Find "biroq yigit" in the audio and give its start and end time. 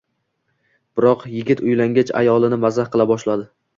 0.99-1.63